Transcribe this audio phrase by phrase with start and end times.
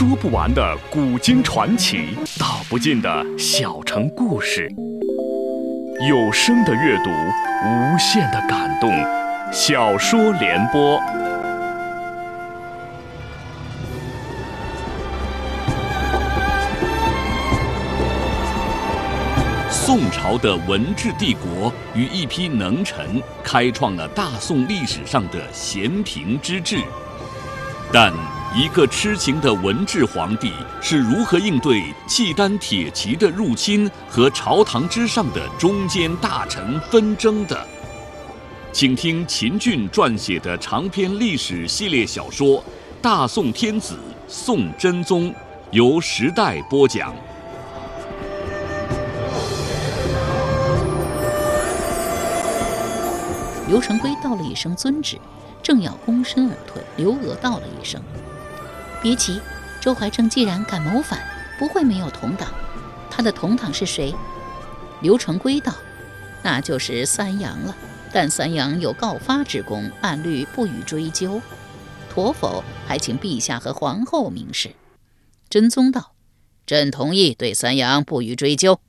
[0.00, 4.66] 说不完的古今传奇，道不尽的小城故事。
[6.08, 8.90] 有声的阅读，无限的感动。
[9.52, 10.98] 小说联播。
[19.70, 26.78] 宋朝的文治帝国与一批能臣，开创了大宋历史上的咸平之治。
[27.92, 28.10] 但
[28.52, 37.64] 一个痴情的文治皇帝是如何应对契丹铁骑的入侵和朝堂之上的中间大臣纷争的？
[38.72, 42.58] 请听秦俊撰写的长篇历史系列小说
[43.00, 43.96] 《大宋天子
[44.26, 45.30] 宋真宗》，
[45.70, 47.14] 由时代播讲。
[53.68, 55.16] 刘成规道了一声遵旨，
[55.62, 58.02] 正要躬身而退，刘娥道了一声
[59.02, 59.40] ：“别急，
[59.80, 61.20] 周怀正既然敢谋反，
[61.58, 62.52] 不会没有同党。
[63.10, 64.14] 他的同党是谁？”
[65.02, 65.74] 刘成规道
[66.42, 67.76] ：“那就是三阳了。
[68.12, 71.40] 但三阳有告发之功，按律不予追究。
[72.08, 72.62] 妥否？
[72.86, 74.74] 还请陛下和皇后明示。”
[75.48, 76.14] 真宗道
[76.66, 78.80] ：“朕同意对三阳不予追究。”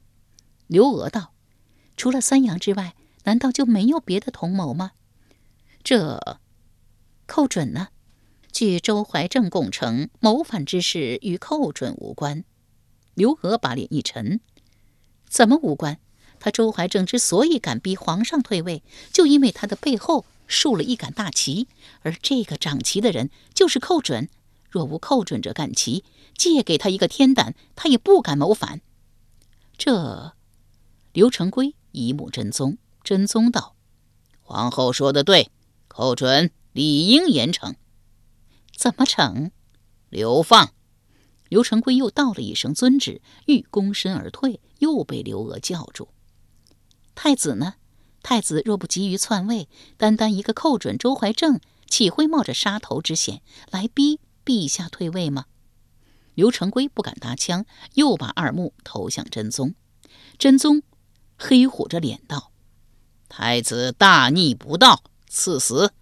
[0.67, 1.33] 刘娥道
[1.97, 4.93] ：“除了三阳之外。”难道就没有别的同谋吗？
[5.83, 6.39] 这
[7.27, 7.89] 寇准呢？
[8.51, 12.43] 据周怀正供称，谋反之事与寇准无关。
[13.13, 14.39] 刘娥把脸一沉
[15.27, 15.99] ：“怎么无关？
[16.39, 21.67] 他周怀正之所以敢逼皇上退位，就因为他的背后竖了一杆大旗，
[22.01, 24.29] 而这个掌旗的人就是寇准。
[24.69, 26.03] 若无寇准这杆旗，
[26.35, 28.81] 借给他一个天胆，他也不敢谋反。”
[29.77, 30.33] 这
[31.13, 32.77] 刘成规一目真宗。
[33.03, 33.75] 真宗道
[34.41, 35.49] ：“皇后说的对，
[35.87, 37.73] 寇准理应严惩。
[38.81, 39.51] 怎么惩？
[40.09, 40.73] 流放。”
[41.49, 46.07] 刘成规又道了一声遵旨，欲躬身而退，又被刘娥叫住。
[47.13, 47.75] 太子呢？
[48.23, 55.45] 太子若不急于篡位，单单一个寇准、周怀正，岂会冒着杀头之险来逼陛下退位吗？
[56.33, 59.75] 刘成规不敢搭腔，又把二目投向真宗。
[60.39, 60.81] 真宗
[61.37, 62.51] 黑虎着脸道。
[63.29, 65.93] 太子大逆不道，赐死！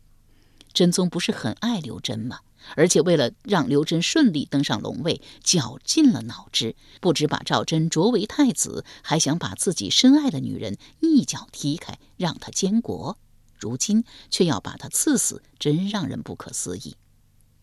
[0.72, 2.40] 真宗不是很爱刘真吗？
[2.76, 13.18] 而且为了让刘真顺利登上龙位，绞尽了脑汁，不止把赵祯擢为太子，还想把自己深爱的女人一脚踢开，让她监国。
[13.58, 16.96] 如今却要把她赐死，真让人不可思议。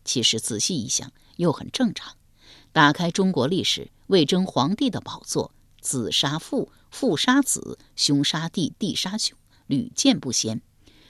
[0.04, 2.14] 其实仔细一想，又很正常。
[2.72, 9.36] 打开中国历史，为争皇帝的宝座，子杀父，父杀子，兄杀弟，弟杀兄。
[9.66, 10.62] 屡见不鲜，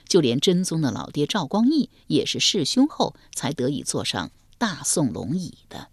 [0.07, 5.89] 就连真宗的老爹赵光义也是弑兄后才得以坐上大宋龙椅的。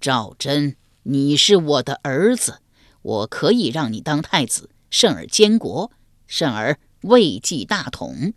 [0.00, 2.60] 赵祯，你是我的儿子，
[3.02, 5.90] 我可以让你当太子，甚而监国，
[6.26, 8.32] 甚而位继大统。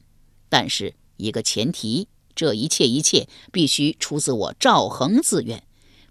[0.49, 5.63] 但是一个前提，这一切一切必须出自我赵恒自愿，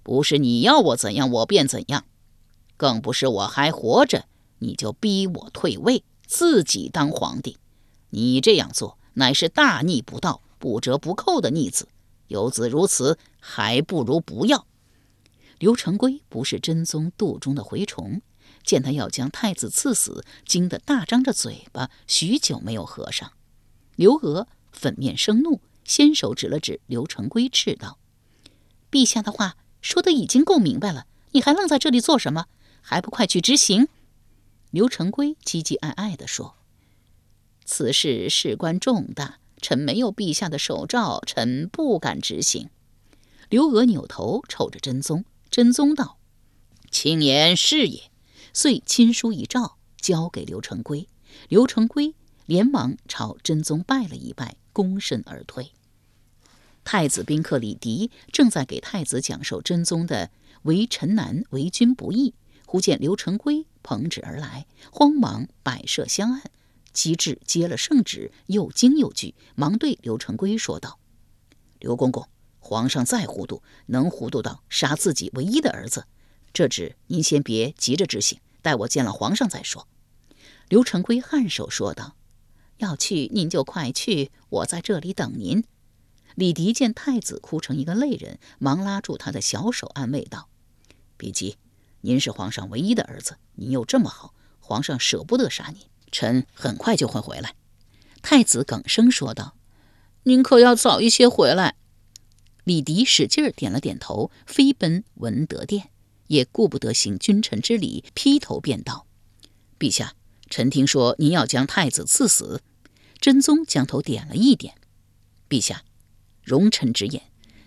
[0.02, 2.04] 不是你要我怎样我便怎样，
[2.76, 4.26] 更不是我还活着
[4.58, 6.04] 你就逼我退位。
[6.26, 7.56] 自己当皇帝，
[8.10, 11.88] 你这样做乃是大逆不道、不折不扣的逆子。
[12.28, 14.66] 有子如此，还不如不要。
[15.58, 18.22] 刘成规不是真宗肚中的蛔虫，
[18.62, 23.32] 见他要将太子赐死，惊得大张着嘴巴，许久没有合上。
[23.96, 27.98] 刘娥粉面生怒，先手指了指刘成规，斥道
[28.90, 32.46] ：“陛下的话说的已经够明白了，你还愣在这里做什么？
[32.80, 33.88] 还不快去执行！”
[34.70, 36.54] 刘成规唧唧爱爱地说
[37.70, 42.68] ：“此事事关重大，臣没有陛下的手诏，臣不敢执行。”
[43.48, 46.18] 刘娥扭头瞅着真宗，真宗道
[46.90, 48.10] ：“卿言是也。”
[48.52, 51.06] 遂亲书一诏，交给刘成规。
[51.48, 55.70] 刘成规连忙朝真宗拜了一拜，躬身而退。
[56.82, 60.32] 太子宾客李迪正在给太子讲授真宗的
[60.62, 62.34] “为臣难，为君不易”。
[62.66, 66.50] 忽见刘成规捧旨而来，慌忙摆设香案，
[66.92, 70.98] 机智接了圣旨，又惊又惧，忙对刘成规说道
[71.78, 72.28] ：“刘公公，
[72.58, 76.06] 皇上再糊涂，能糊涂到杀自己唯一的儿子？
[76.52, 79.86] 这旨您先别急着执行，待我见了皇上再说。”
[80.68, 82.16] 刘成规颔首说道
[82.78, 85.64] ：“要去您就快去，我在这里等您。”
[86.36, 90.48] 李迪见太子哭成一个泪人，忙拉住他的小手，安慰道
[91.16, 91.56] ：“别急。”
[92.02, 95.82] 您是皇上唯一的儿子，您又这么好，皇上舍不得杀您。
[96.12, 97.54] 臣很快就会回来。
[98.22, 99.56] 太子哽声说道
[100.24, 101.76] ：“您可要早一些回来。”
[102.64, 105.90] 李迪使劲儿点了点头，飞奔文德殿，
[106.26, 109.06] 也顾不得行君臣之礼，劈头便道
[109.78, 110.14] ：“陛下，
[110.48, 112.62] 臣听说您要将太子赐死。”
[113.18, 114.74] 真宗将头点了一点
[115.48, 115.84] ：“陛下，
[116.42, 117.22] 容臣直言，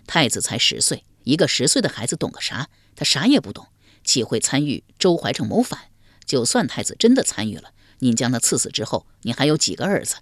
[0.06, 2.70] 太子才十岁，一个十岁的孩子懂个啥？
[2.96, 3.68] 他啥也不懂，
[4.04, 5.90] 岂会参与周怀正谋反？
[6.24, 7.72] 就算太子真的参与了，
[8.04, 10.16] 您将他赐死之后，你还有几个儿子？”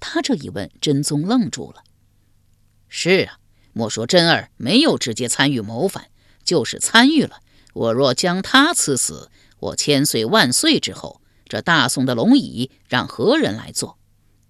[0.00, 1.84] 他这一问，真宗愣住了。
[2.88, 3.38] 是啊。
[3.74, 6.10] 莫说真儿没有直接参与谋反，
[6.44, 7.40] 就是参与了，
[7.72, 9.30] 我若将他赐死，
[9.60, 13.98] 我千岁万岁之后，这大宋的龙椅让何人来坐？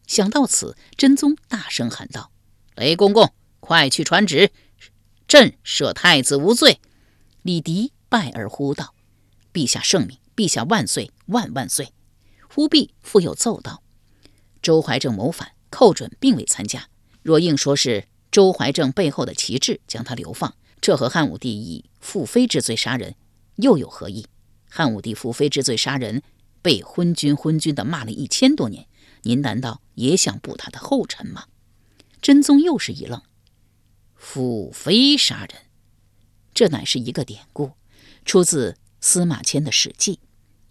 [0.09, 2.33] 想到此，真宗大声喊道
[2.75, 4.51] ：“雷公公，快去传旨，
[5.29, 6.81] 朕赦太子无罪。”
[7.43, 8.93] 李迪拜而呼道
[9.55, 11.93] ：“陛下圣明，陛下万岁万万岁！”
[12.55, 13.83] 忽必复又奏道
[14.61, 16.89] ：“周怀正谋反，寇准并未参加，
[17.23, 23.15] 若硬说是……”周怀正背后的旗帜将他流放，这和汉武帝以父妃之罪杀人
[23.57, 24.27] 又有何异？
[24.69, 26.23] 汉武帝父妃之罪杀人，
[26.63, 28.87] 被昏君昏君的骂了一千多年，
[29.23, 31.45] 您难道也想步他的后尘吗？
[32.23, 33.23] 真宗又是一愣，
[34.15, 35.63] 父妃杀人，
[36.55, 37.73] 这乃是一个典故，
[38.25, 40.17] 出自司马迁的《史记》。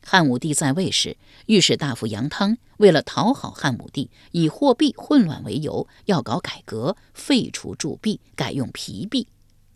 [0.03, 1.15] 汉武帝在位时，
[1.45, 9.27] 御史大夫杨汤为了讨好汉武帝，以货币混乱为由，要搞改革，废除铸币，改用皮币。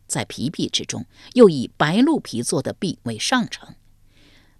[0.08, 3.76] 在皮币之中，又以白鹿皮做的币为上乘。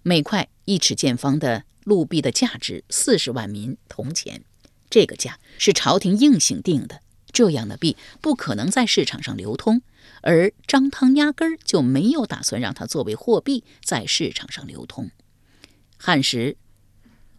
[0.02, 4.42] 每块一尺见方的鹿币的价值四十万民铜钱，
[4.88, 7.00] 这个价是朝廷硬性定的。
[7.32, 9.82] 这样的币不可能在市场上流通，
[10.22, 15.10] 而张汤压根儿就没有打算让它作为货币在市场上流通。
[15.98, 16.58] 汉时，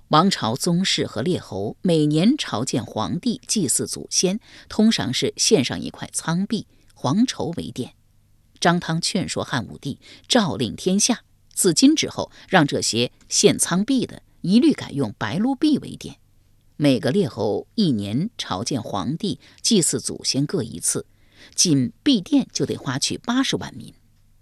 [0.08, 6.66] 王朝宗室和列侯每年朝见皇帝、祭祀祖先，通常是献上一块苍璧、
[6.96, 7.92] 黄绸为奠。
[8.60, 11.22] 张汤劝说汉武帝诏令天下，
[11.54, 16.16] 自今之后，让这些献苍币的一律改用白鹿币为奠。
[16.76, 21.06] 每个列侯一年朝见皇帝、祭祀祖先各一次，
[21.54, 23.94] 仅币奠就得花去八十万民。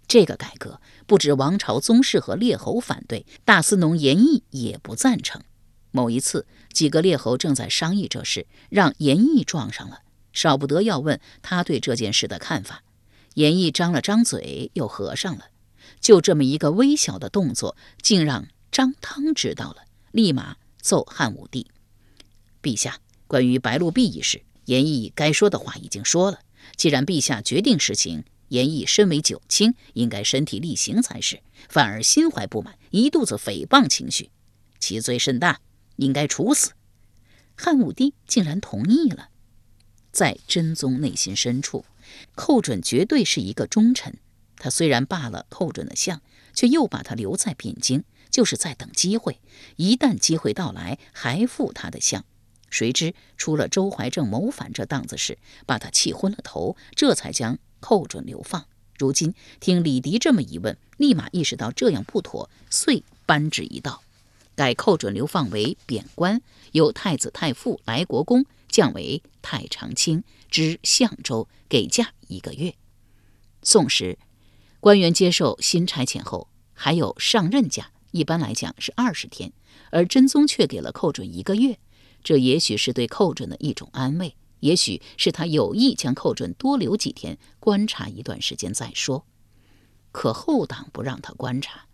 [0.08, 5.42] 这个改革不止王朝宗室和列侯反对，大司农严毅也不赞成。
[5.90, 12.82] 某一次，几个列侯正在商议这事，让严毅撞上了，少不得要问他对这件事的看法。
[13.34, 15.46] 严毅张了张嘴，又合上了。
[16.00, 21.66] 就这么一个微小的动作，竟让张汤知道了，立马奏汉武帝
[22.62, 26.40] ：“陛下，关于白鹿币一事，严毅该说的话已经说了。
[26.76, 34.30] 既然陛下决定实行。”严毅身为九卿，应该身体力行才是，反而心怀不满，一肚子诽谤情绪，
[34.78, 35.60] 其罪甚大，
[35.96, 36.72] 应该处死。
[37.56, 39.30] 汉武帝竟然同意了。
[40.12, 41.84] 在真宗内心深处，
[42.34, 44.18] 寇准绝对是一个忠臣。
[44.56, 46.22] 他虽然罢了寇准的相，
[46.54, 49.40] 却又把他留在汴京，就是在等机会。
[49.76, 52.24] 一旦机会到来，还复他的相。
[52.70, 57.58] 谁知出了周怀正谋反这档子事，把他气昏了头，这才将。
[57.86, 58.66] 寇准流放，
[58.98, 64.02] 如今听李迪这么一问，立马意识到这样不妥，遂颁旨一道，
[64.56, 66.42] 改寇准流放为贬官，
[66.72, 72.74] 由太子太傅来国公降为太常卿，知相州，给假一个月。
[73.62, 74.18] 宋时，
[74.80, 79.52] 官员接受新差遣后，还有上任假，一般来讲是二十天，
[79.92, 81.78] 而真宗却给了寇准一个月，
[82.24, 84.34] 这也许是对寇准的一种安慰。
[84.60, 89.26] 也许是他有意将寇准多留几天，观察一段时间再说。
[90.12, 91.86] 可后党不让他观察。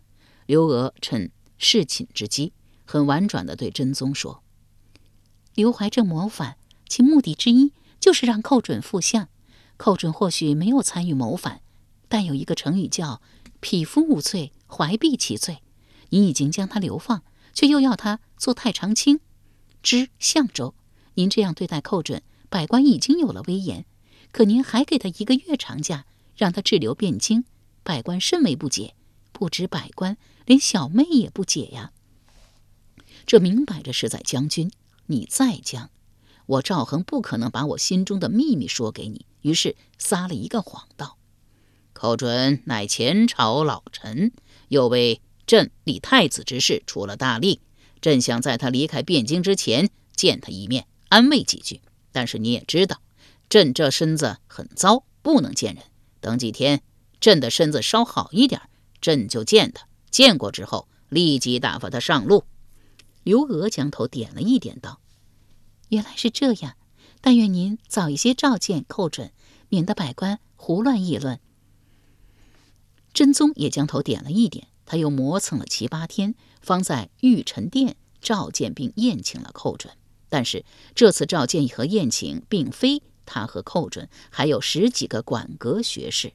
[0.45, 2.53] 刘娥趁侍寝之机，
[2.85, 4.43] 很婉转地对真宗说
[5.55, 9.27] ：“刘怀正谋反，其目的之一就是让寇准复相。
[9.77, 11.61] 寇准或许没有参与谋反，
[12.07, 13.21] 但有一个成语叫
[13.59, 15.59] ‘匹夫无罪，怀璧其罪’。
[16.09, 19.19] 你已经将他流放，却又要他做太常卿，
[19.81, 20.75] 知相州。
[21.15, 23.83] 您这样对待寇准。”百官已经有了威严，
[24.31, 26.05] 可您还给他一个月长假，
[26.37, 27.45] 让他滞留汴京，
[27.81, 28.93] 百官甚为不解。
[29.31, 31.91] 不止百官，连小妹也不解呀。
[33.25, 34.71] 这明摆着是在将军，
[35.07, 35.89] 你再将，
[36.45, 39.25] 我赵恒不可能把我心中的秘密说给你。
[39.41, 41.17] 于是撒了一个谎道：
[41.93, 44.31] 寇准乃前朝老臣，
[44.67, 47.61] 又为朕立太子之事出了大力，
[47.99, 51.81] 朕想在他离开汴京之前见他一面，安慰几句。
[52.13, 53.01] 但是你也知道，
[53.49, 55.83] 朕这身子很糟，不能见人。
[56.21, 56.81] 等几天，
[57.19, 58.61] 朕的身子稍好一点，
[59.01, 59.87] 朕就见他。
[60.09, 62.45] 见过之后，立即打发他上路。
[63.23, 65.01] 刘娥将头点了一点，道
[65.89, 66.75] ：“原来是这样。
[67.19, 69.31] 但愿您早一些召见寇准，
[69.69, 71.39] 免得百官胡乱议论。
[73.13, 79.93] 真宗也将头点了一点，他又磨蹭了七八天，方在御宸殿召见并宴请了寇准。
[80.33, 86.33] 但是这次召见和宴请，并非他和寇准，还有十几个馆阁学士。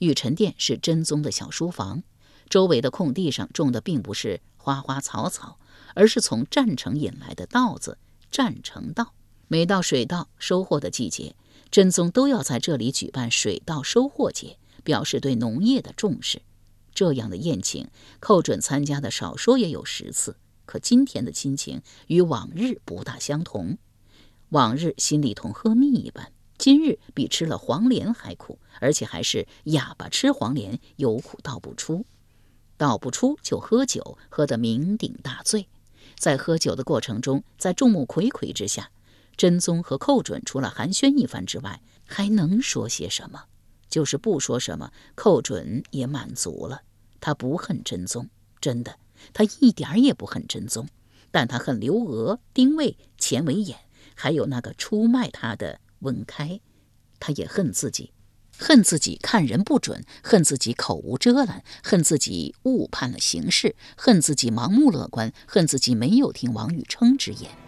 [0.00, 2.02] 玉宸殿是真宗的小书房，
[2.48, 5.60] 周围的空地上种的并不是花花草草，
[5.94, 7.98] 而是从战城引来的稻子——
[8.32, 9.14] 战城稻。
[9.46, 11.36] 每到水稻收获的季节，
[11.70, 16.42] 真宗都要在这里举办水稻收获节，表示对农业的重视。
[16.92, 17.86] 这样的宴请，
[18.18, 20.34] 寇准参加的少说也有十次。
[20.64, 23.78] 可今天的亲情与往日不大相同，
[24.50, 32.04] 往日心里同喝蜜一般，今日比吃了黄连还苦，而且还是哑巴吃黄连，有苦倒不出，
[32.76, 35.68] 倒不出就喝酒，喝得酩酊大醉。
[36.16, 38.90] 在喝酒的过程中，在众目睽睽之下，
[39.36, 43.44] 真宗和寇准除了寒暄一番之外，还能说些什么？
[43.88, 46.82] 就是不说什么，寇准也满足了。
[47.20, 48.28] 他不恨真宗，
[48.60, 48.96] 真的。
[49.32, 50.86] 他一点儿也不恨真宗，
[51.30, 53.76] 但他恨刘娥、丁谓、钱维衍，
[54.14, 56.60] 还有那个出卖他的温开。
[57.18, 58.12] 他也恨自己，
[58.58, 67.63] 恨自己看人不准，恨自己口无遮拦，恨自己误判了形势，恨自己盲目乐观，恨自己没有听王宇称之言。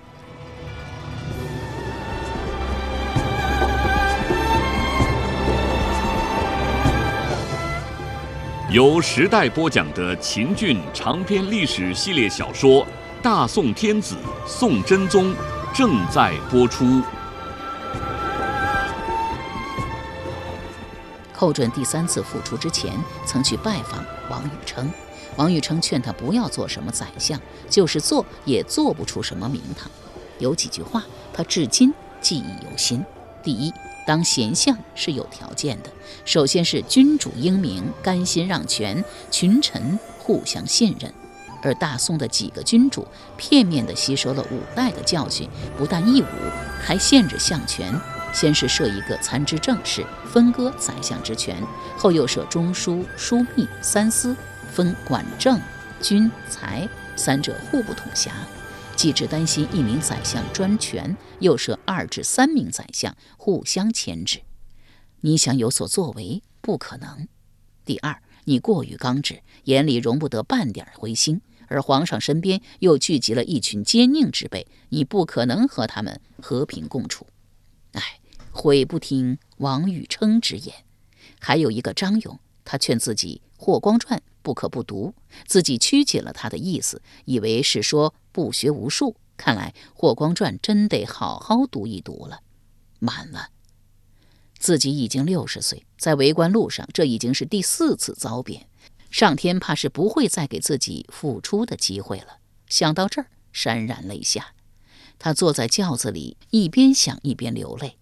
[8.68, 12.85] 由时代播讲的秦俊长篇历史系列小说
[13.23, 15.32] 《大宋天子宋真宗》
[15.73, 17.00] 正在播出。
[21.32, 22.92] 寇准第三次复出之前，
[23.25, 24.90] 曾去拜访王宇称。
[25.37, 29.88] 王宇称劝他不要做什么宰相，就是做也做不出什么名堂。
[30.40, 33.04] 有几句话，他至今记忆犹新。
[33.44, 33.73] 第一。
[34.06, 35.90] 当贤相是有条件的，
[36.25, 41.12] 首先是君主英明，甘心让权，群臣互相信任。
[41.62, 46.26] 而大宋的几个君主片面地吸收了五代的教训，不但义武，
[46.80, 47.92] 还限制相权。
[48.32, 51.56] 先是设一个参知政事，分割宰相之权；
[51.96, 54.36] 后又设中书、枢密三司，
[54.70, 55.58] 分管政、
[56.00, 58.30] 军、财三者互不统辖。
[58.96, 64.40] 既只担心一名宰相专权，又设二至三名宰相互相牵制。
[65.20, 67.28] 你想有所作为，不可能。
[67.84, 77.26] 第二，你过于刚直，眼里容不得半点灰心，而皇上身边又聚集了一群奸佞之辈，你不可能和他们和平共处。
[77.92, 80.74] 哎，悔不听王宇称之言。
[81.38, 85.14] 还有一个张勇，他劝自己《霍光传》不可不读，
[85.46, 88.14] 自己曲解了他的意思，以为是说。
[88.36, 92.40] 不学无术，看来《霍光传》真得好好读一读了。
[92.98, 93.48] 满了，
[94.58, 98.68] 自己已经六十岁，在为官路上，这已经是第四次遭贬，
[99.10, 102.40] 上天怕是不会再给自己复出的机会了。
[102.68, 104.52] 想到这儿，潸然泪下。
[105.18, 107.96] 他坐在轿子里，一边想一边流泪。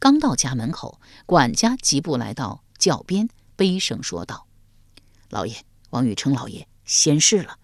[0.00, 4.45] 刚到家门口，管家急步来到轿边，悲声说道
[5.30, 5.56] ：“老爷，
[5.90, 7.58] 王宇称老爷仙逝了。”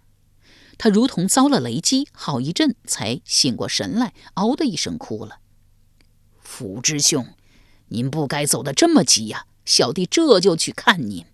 [0.79, 5.39] 他如同遭了雷击，好一阵才醒过神来，嗷的一声哭了。
[6.41, 7.35] 福之兄，
[7.89, 9.47] 您不该走得这么急呀！
[9.65, 11.25] 小弟这就去看您。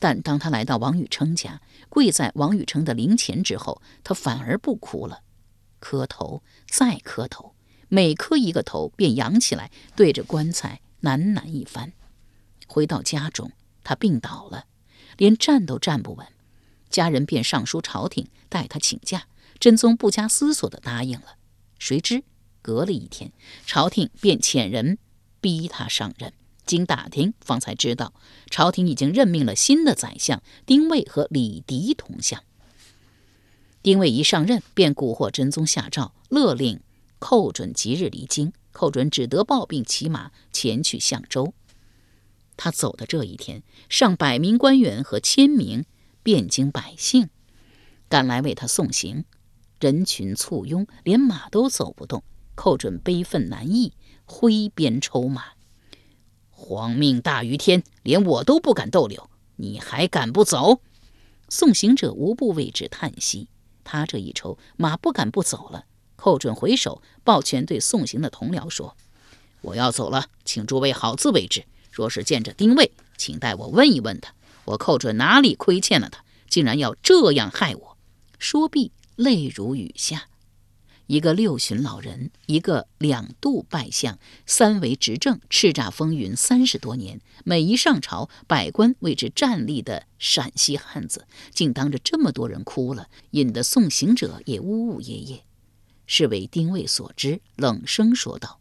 [0.00, 5.20] 但当他来到王宇成家，跪在王宇成的灵前之后，他反而不哭了，
[5.78, 7.54] 磕头再磕头，
[7.88, 11.92] 每磕一个头便扬起来，对着棺材喃喃一番。
[12.66, 13.52] 回到家中，
[13.84, 14.64] 他病倒了，
[15.16, 16.26] 连站都站不稳。
[16.90, 19.26] 家人便上书朝廷，代他请假。
[19.60, 21.36] 真宗不加思索地答应了。
[21.78, 22.24] 谁知
[22.60, 23.32] 隔了一天，
[23.64, 24.98] 朝廷便遣人
[25.40, 26.32] 逼他上任。
[26.66, 28.14] 经打听，方才知道
[28.50, 32.42] 朝廷已经任命了新的宰相丁谓和李迪同相。
[33.82, 36.80] 丁谓一上任，便蛊惑真宗下诏，勒令
[37.18, 38.52] 寇准即日离京。
[38.72, 41.54] 寇准只得抱病骑马前去相州。
[42.56, 45.84] 他走的这一天，上百名官员和千名。
[46.24, 47.28] 汴京百姓
[48.08, 49.26] 赶来为他送行，
[49.78, 52.24] 人群簇拥，连马都走不动。
[52.54, 53.92] 寇准悲愤难抑，
[54.24, 55.48] 挥鞭抽马。
[56.48, 60.80] 皇命大于天，连我都不敢逗留，你还敢不走？
[61.50, 63.48] 送行者无不为之叹息。
[63.84, 65.84] 他这一抽，马不敢不走了。
[66.16, 68.96] 寇准回首，抱拳对送行的同僚说
[69.60, 71.66] ：“我要走了，请诸位好自为之。
[71.94, 74.34] 若是见着丁谓，请代我问一问他。”
[74.66, 77.98] 我寇准哪里亏欠了他，竟然要这样害我？
[78.38, 80.28] 说毕，泪如雨下。
[81.06, 95.42] 一个六旬老人，一个两度拜相，三为执政，叱咤风云三十多年，每一上朝，百官为之站立的陕西汉子，竟当着这么多人哭了，引得送行者也呜呜咽咽。
[96.06, 98.60] 是为丁谓所知，冷声说道：“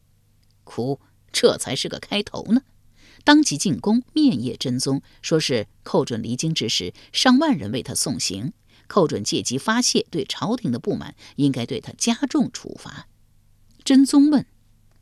[0.66, 1.00] 哭，
[1.32, 2.63] 这才是个开头呢。”
[3.24, 8.53] 当即进宫面谒真宗，说是寇准离京之时，上万人为他送行。
[8.88, 13.08] 寇准借机发泄对朝廷的不满，应该对他加重处罚。
[13.84, 14.46] 真宗问：“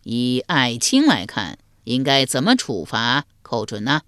[0.03, 4.01] 以爱卿来看，应该怎么处罚寇准呢？”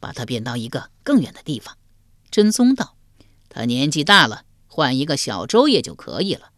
[0.00, 1.78] 把他贬到一个更远的地方。
[2.30, 2.96] 真宗道
[3.48, 6.50] ：“他年纪大了，换一个小州也就可以了。”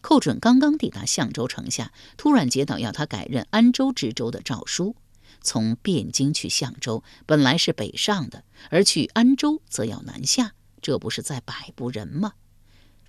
[0.00, 4.96] 寇准刚刚抵达相州城下，突然接到要他改任安州知州的诏书。
[5.40, 10.54] 从汴京去相州，本来是北上的，而去安州则要南下。
[10.82, 12.32] 这不是在摆布人吗？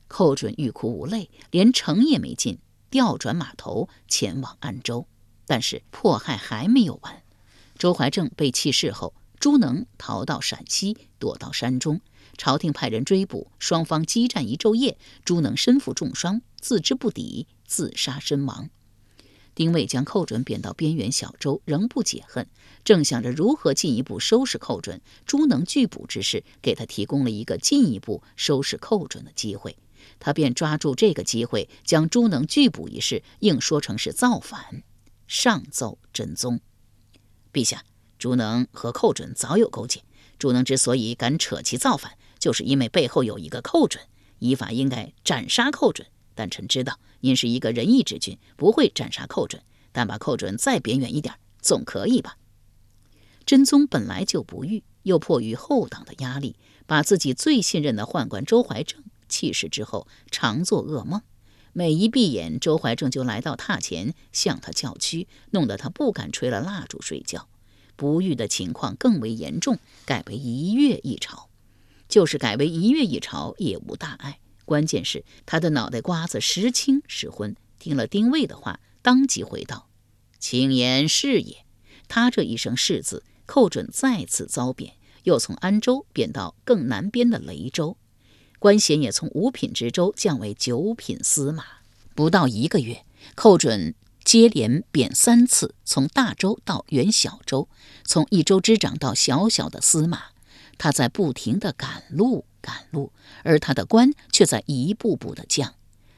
[0.08, 2.60] 寇准欲哭无泪，连城也没进，
[2.90, 5.08] 调转马头前往安州。
[5.46, 7.24] 但是迫害还没有完。
[7.78, 12.02] 周怀正被弃市后，朱能逃到陕西，躲到山中。
[12.38, 18.70] 朝廷派人追捕，双方激战一昼夜，朱能身负重伤，自知不敌，自杀身亡。
[19.54, 22.48] 丁谓将寇准贬到边缘小州，仍不解恨，
[22.84, 25.02] 正想着如何进一步收拾寇准。
[25.26, 29.78] 朱能拒捕之事，给他提供了一个进一步收拾寇准的机会。
[30.20, 34.84] 他便抓住这个机会，将朱能拒捕一事硬说成是造反，
[35.28, 36.60] 上奏真宗：
[37.52, 37.84] 陛下，
[38.18, 40.02] 朱能和寇准早有勾结。
[40.40, 44.04] 朱能之所以敢扯其造反，就是因为背后有一个寇准，
[44.40, 46.08] 依法应该斩杀寇准。
[46.36, 47.00] 但臣知道。
[47.22, 49.62] 您是一个仁义之君，不会斩杀寇准，
[49.92, 52.38] 但把寇准再贬远一点，总可以吧？
[53.46, 61.22] 真宗本来就不裕，又迫于后党的压力，把自己最信任的宦官周怀正弃世之后，常做噩梦。
[61.74, 67.48] 每一闭眼，周怀正就来到榻前向他叫屈，弄得他不敢吹了蜡烛睡觉。
[67.96, 71.50] 不育的情况更为严重，改为一月一朝。
[72.10, 74.40] 就是改为一月一朝，也无大碍。
[74.72, 79.90] 关键是他的脑袋瓜子时清时昏，听了丁谓的话，当即回道
[80.40, 81.66] ：“卿言是也。”
[82.08, 87.98] 他这一声“是”字，寇准再次遭贬，又从安州贬到更南边的雷州，
[88.60, 91.66] 官衔也从五品知州降为九品司马。
[92.16, 93.04] 不到一个月，
[93.36, 97.68] 寇准接连贬三次，从大州到原小州，
[98.06, 100.28] 从一州之长到小小的司马，
[100.78, 102.46] 他在不停地赶路。
[102.64, 103.12] 赶路，
[103.44, 105.74] 而他的官却在一步步的降。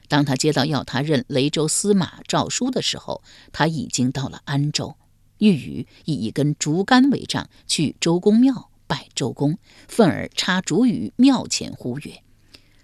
[0.09, 4.97] 当他接到要他任雷州司马诏书的时候，他已经到了安州。
[5.37, 12.21] 玉宇以一根竹竿为杖，去周公庙拜周公，愤而插竹于庙前，呼曰：“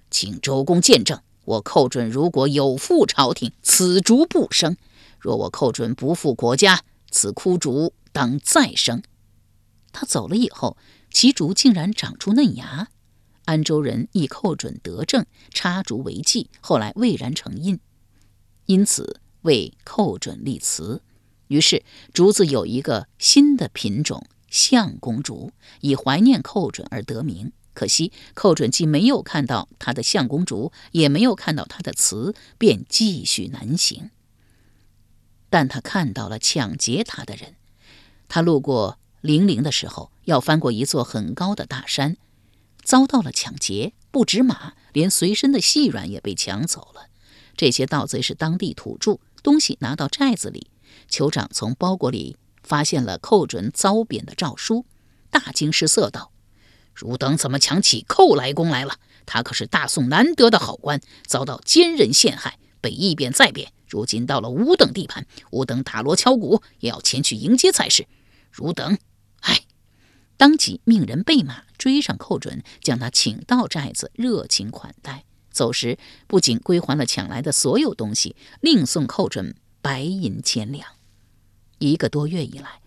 [0.10, 4.75] 请周公见证，我寇准如果有负朝廷，此竹不生；
[5.19, 9.03] 若我寇准不负国家，此枯竹当再生。”
[9.91, 10.77] 他走了以后，
[11.11, 12.89] 其竹竟然长出嫩芽。
[13.45, 17.79] 安州人亦寇准得政，插竹为祭，后来蔚然成荫，
[18.65, 21.01] 因此为寇准立祠。
[21.47, 27.51] 于是竹子有一个新的品种——相公竹，以怀念寇准而得名。
[27.73, 34.11] 可惜寇准既没有看到他的相公竹，也没有看到他的祠，便继续南行。
[35.49, 37.55] 但他看到了抢劫他的人。
[38.27, 42.15] 他路过零陵的时候，要翻过一座很高的大山。
[42.83, 47.07] 遭到了抢劫，不止马，连随身的细软也被抢走了。
[47.57, 50.69] 这些盗贼是当地土著，东西拿到寨子里。
[51.09, 54.85] 酋长从包裹里发现了寇准遭贬的诏书，
[55.29, 56.31] 大惊失色道
[56.93, 58.95] ：“汝等怎么抢起寇来公来了？
[59.25, 68.07] 他可是大宋难得的好官，遭到奸人陷害，被一贬再贬，如今到了吾等地盘，吾等打锣敲鼓也要前去迎接才是。
[68.51, 68.97] 汝等，！”
[70.39, 75.25] 当即命人备马追上寇准，将他请到寨子，热情款待。
[75.52, 75.97] 走时
[76.28, 80.91] 不仅归还了抢来的所有东西，另送寇准白银千两。
[81.80, 82.80] 一个多月以来，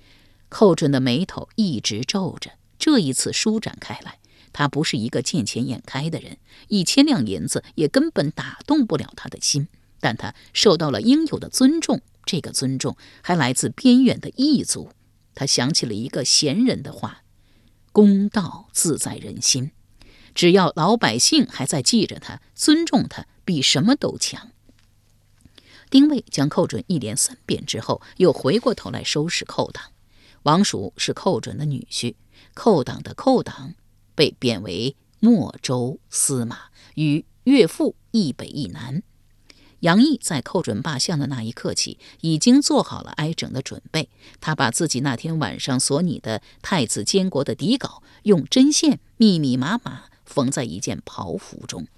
[0.48, 2.52] 寇准的眉头一直皱着。
[2.78, 4.18] 这一次舒展开来，
[4.54, 6.38] 他不是一个见钱眼开的人，
[6.68, 9.68] 一千两银子也根本打动不了他的心。
[10.00, 14.92] 但他受到了应有的尊重，这个尊重还来自边远的异族。
[15.34, 17.21] 他想起了一个贤人的话。
[17.92, 19.70] 公道自在人心，
[20.34, 24.50] 只要老百姓还在记着他、尊重他，比什么都强。
[25.90, 29.84] 丁谓将寇准一连三贬之后，又回过头来收拾寇党。
[30.44, 32.14] 王叔是寇准的女婿，
[32.54, 33.74] 寇党的寇党
[34.14, 39.02] 被贬为莫州司马，与岳父一北一南。
[39.82, 44.08] 杨毅在寇准罢相的那一刻起，已经做好了挨整的准备。
[44.40, 51.88] 他把自己那天晚上所拟的太子监国的底稿，用针线密密麻麻缝在一件袍服中。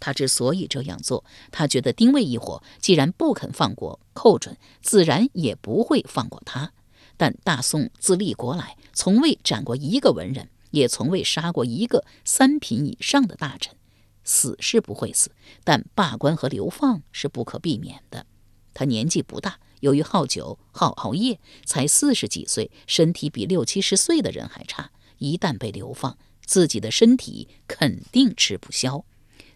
[0.00, 6.72] 他之所以这样做，他觉得丁谓一伙既然不肯放过寇准，自然也不会放过他。
[7.18, 13.74] 但大宋自立国来，从未斩过一个文人，也从未杀过一个三品以上的大臣。
[14.26, 15.30] 死是不会死，
[15.64, 18.26] 但罢官和流放是不可避免的。
[18.74, 24.90] 他年纪不大，由于好酒好熬夜，才四十几岁，身体比六七十岁的人还差。
[25.16, 29.06] 一旦被流放，自己的身体肯定吃不消。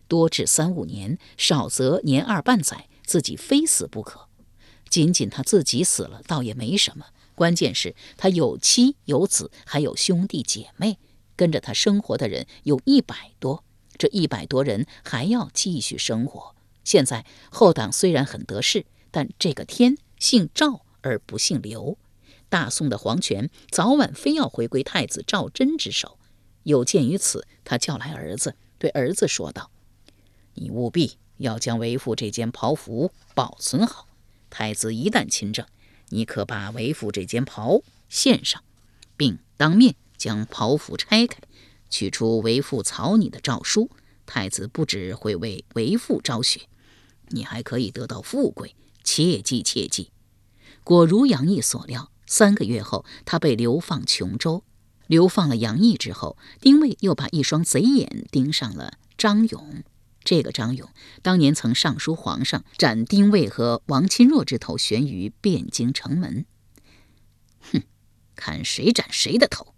[0.08, 4.28] 多至三五年，少则年二半载，自己非死不可。
[4.88, 7.06] 仅仅他自己死了，倒也没什么。
[7.34, 10.98] 关键是，他有妻有子，还有兄弟姐妹，
[11.36, 13.64] 跟着他生活的人有一百多。
[14.00, 16.56] 这一百多人还要继续生活。
[16.84, 21.98] 现在后党虽然很得势，但这个天姓赵而不姓刘，
[22.48, 26.16] 大宋的皇权早晚非要回归太子赵祯之手。
[26.62, 29.70] 有鉴于此，他叫来儿子，对儿子说道
[30.56, 34.06] ：“你务必要将为父这件袍服保存好。
[34.48, 35.66] 太子一旦亲政，
[36.08, 38.64] 你可把为父这件袍献上，
[39.18, 41.38] 并当面将袍服拆开。”
[41.90, 43.90] 取出为父草拟的诏书，
[44.24, 46.62] 太子不止会为为父昭雪，
[47.28, 48.74] 你还可以得到富贵。
[49.02, 50.10] 切记切记！
[50.84, 54.62] 果如杨毅所料，三个月后，他被流放琼州。
[55.06, 59.82] 流放了杨毅之后，丁谓又把一双贼眼盯上了张勇。
[60.22, 60.88] 这个张勇
[61.22, 66.44] 当年曾上书皇上，斩丁谓和王钦若之头，悬于汴京城门。
[67.72, 67.82] 哼，
[68.36, 69.69] 看谁斩谁的头！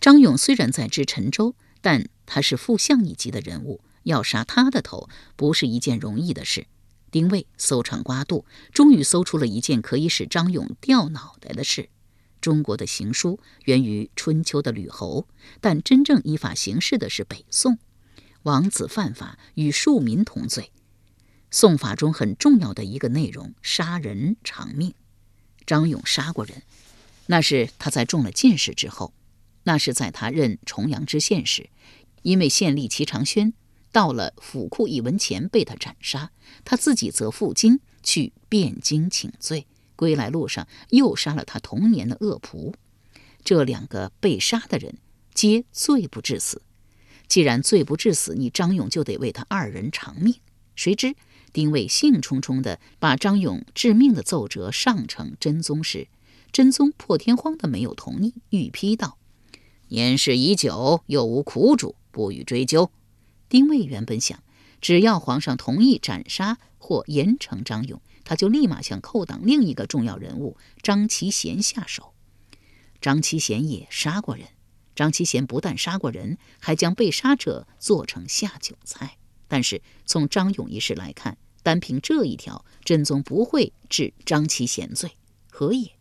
[0.00, 6.66] 张勇虽然在知陈州，但他是副相一级的人物，要杀他的头不是一件容易的事。
[7.10, 11.88] 丁谓搜肠刮肚，终于搜出了一件可以使张勇掉脑袋的事。
[12.40, 15.26] 中国的行书源于春秋的吕侯，
[15.60, 17.78] 但真正依法行事的是北宋。
[18.44, 20.70] 王子犯法与庶民同罪。
[21.50, 24.94] 宋法中很重要的一个内容，杀人偿命。
[25.66, 26.62] 张勇杀过人，
[27.26, 29.12] 那是他在中了进士之后。
[29.68, 31.68] 那是在他任重阳知县时，
[32.22, 33.52] 因为县吏齐长轩
[33.92, 36.30] 到了府库一文钱被他斩杀，
[36.64, 42.72] 他自己则赴京去汴京请罪，归来路上又杀了他同年的恶仆。
[43.44, 44.96] 这两个被杀的人
[45.34, 46.62] 皆罪不至死。
[47.26, 50.36] 既然罪不至死，你张勇就得为他二人偿命。
[50.76, 51.14] 谁知
[51.52, 56.08] 丁谓兴冲冲地把张勇致命的奏折上呈真宗时，
[56.50, 59.17] 真宗破天荒的没有同意，御批道。
[59.90, 62.90] 年事已久，又无苦主，不予追究。
[63.48, 64.42] 丁谓原本想，
[64.82, 72.12] 只要皇上同意斩杀或严惩张勇，他就立马向寇党另一个重要人物张其贤下手。
[73.00, 74.48] 张其贤也杀过人，
[74.94, 79.16] 张其贤不但杀过人，还将被杀者做成下酒菜。
[79.46, 85.12] 但是从张勇一事来看，单凭这一条，真宗不会治张其贤罪。
[85.50, 85.92] 何也？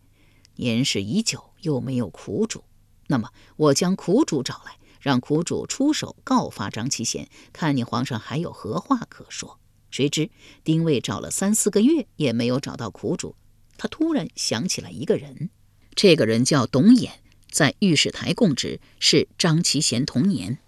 [0.56, 2.66] 年事已久，又没有苦主。
[3.08, 9.60] 那么，我将苦主找来，让苦主出手告发张其贤，看你皇上还有何话可说。
[9.90, 10.30] 谁知
[10.64, 13.36] 丁谓找了三四个月也没有找到苦主，
[13.78, 15.50] 他突然想起来一个人，
[15.96, 17.12] 这个人叫董衍，
[17.50, 20.60] 在御史台供职，是张其贤同年。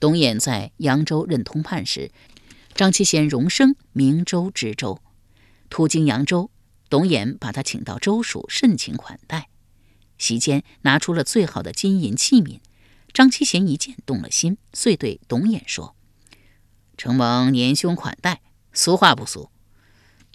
[0.00, 2.10] 董衍在扬州任通判时，
[2.74, 5.00] 张其贤荣升明州知州，
[5.68, 6.50] 途经扬州，
[6.88, 9.48] 董衍把他请到州署，盛情款待。
[10.24, 12.60] 席间拿出了最好的金银器皿，
[13.12, 15.94] 张七贤一见动了心，遂对董衍说
[16.96, 18.40] ：“承蒙年兄款待，
[18.72, 19.50] 俗话不俗，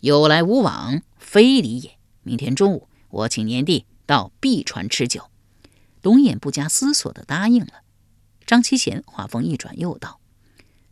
[0.01, 1.97] 有来无往非礼也。
[2.21, 5.31] 明天中午，我请年弟到碧船吃酒。”
[6.03, 7.81] 董衍不加思索地答应了。
[8.45, 10.19] 张七贤话锋一转，又道：“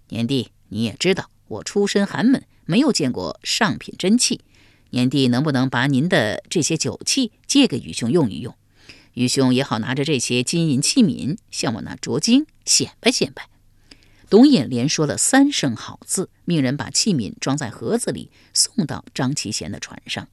[0.09, 4.41] 年弟，你也知道，我出身寒门，没有见过上品真器。
[4.89, 8.55] 年弟能不能把您的这些酒器借给愚兄用一用？”
[9.17, 13.49] 愚兄也好拿着这些金银器皿向我那拙精显摆显摆。
[14.29, 20.27] 董衍连说了三声好字，命人把器皿装在盒子里，送到张其贤的船上。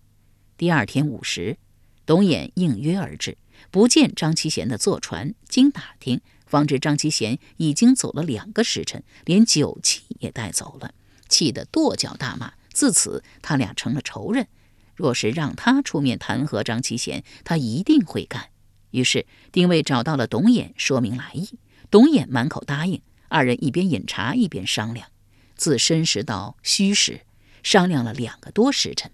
[0.59, 1.57] 第二天午时，
[2.05, 3.39] 董衍应约而至，
[3.71, 10.93] 不见张其贤的坐船，经打听，方知张其贤已经走了两个时辰，连酒器也带走了，
[11.31, 12.53] 气得跺脚大骂。
[12.75, 14.47] 自此，他俩成了仇人。
[14.95, 18.51] 若是让他出面弹劾张其贤，他一定会干。
[18.95, 21.59] 于是丁谓找到了董衍，说明来意。
[21.91, 23.03] 董衍满口答应。
[23.29, 25.09] 二人一边饮茶一边商量。
[25.57, 27.23] 自申时到戌时，
[27.65, 29.11] 商量了两个多时辰。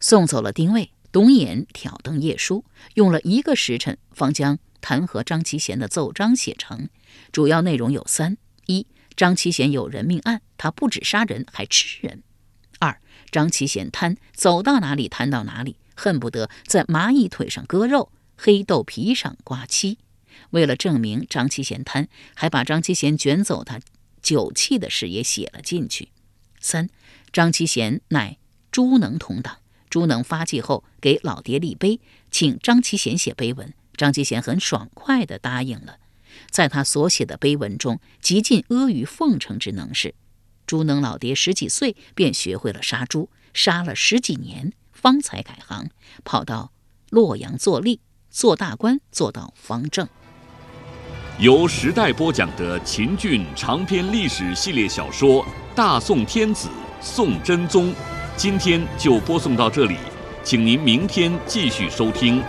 [0.00, 2.64] 送走了丁谓，董衍挑灯夜书，
[2.94, 6.88] 用了一个时辰，方将弹劾张其贤的奏章写成。
[7.32, 12.20] 主要内容有三：一、张其贤有人命案，他不止杀人，还吃人；
[12.78, 12.98] 二、
[13.30, 19.98] 张其贤贪，走到哪里贪到哪里，恨不得在蚂蚁腿上割肉，黑豆皮上刮漆。
[20.50, 23.80] 为了证明张七贤贪，还把张七贤卷走他
[24.22, 26.10] 酒器的事也写了进去。
[26.60, 26.88] 三、
[27.32, 28.38] 张七贤乃
[28.70, 29.58] 朱能同党。
[29.88, 33.72] 朱能发迹后，给老爹立碑，请张七贤写碑文。
[33.96, 35.98] 张七贤很爽快地答应了。
[36.50, 40.14] 在他所写的碑文中，极尽阿谀奉承之能事。
[40.66, 45.88] 朱能老爹十几岁便学会了杀猪，杀了十几年，方才改行，
[46.24, 46.72] 跑到
[47.08, 50.06] 洛阳做吏，做大官，做到方正。
[51.38, 56.68] 由时代播讲的秦俊长篇历史系列小说《大宋天子
[57.00, 57.90] 宋真宗》。
[58.36, 59.96] 今天就播送到这里，
[60.42, 62.42] 请您明天继续收听。